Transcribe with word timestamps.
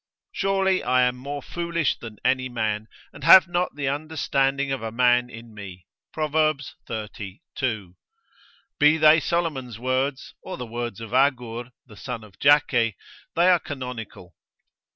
Surely 0.31 0.81
I 0.83 1.03
am 1.03 1.15
more 1.15 1.43
foolish 1.43 1.95
than 1.99 2.17
any 2.25 2.49
man, 2.49 2.87
and 3.13 3.23
have 3.23 3.47
not 3.47 3.75
the 3.75 3.87
understanding 3.87 4.71
of 4.71 4.81
a 4.81 4.91
man 4.91 5.29
in 5.29 5.53
me, 5.53 5.85
Prov. 6.11 6.31
xxx. 6.33 7.37
2. 7.53 7.95
Be 8.79 8.97
they 8.97 9.19
Solomon's 9.19 9.77
words, 9.77 10.33
or 10.41 10.57
the 10.57 10.65
words 10.65 11.01
of 11.01 11.13
Agur, 11.13 11.69
the 11.85 11.95
son 11.95 12.23
of 12.23 12.39
Jakeh, 12.39 12.95
they 13.35 13.47
are 13.47 13.59
canonical. 13.59 14.33